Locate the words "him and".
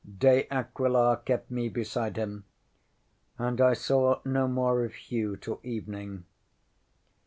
2.17-3.61